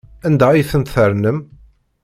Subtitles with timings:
[0.27, 1.39] Anda ay tent-ternam?